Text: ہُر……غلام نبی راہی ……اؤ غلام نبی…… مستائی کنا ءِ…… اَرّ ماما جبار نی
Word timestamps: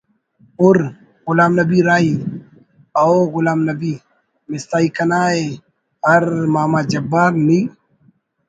ہُر……غلام 0.59 1.51
نبی 1.59 1.79
راہی 1.87 2.13
……اؤ 2.99 3.13
غلام 3.33 3.59
نبی…… 3.69 3.93
مستائی 4.49 4.87
کنا 4.95 5.21
ءِ…… 5.43 5.45
اَرّ 6.11 6.25
ماما 6.53 6.81
جبار 6.91 7.33
نی 7.47 7.59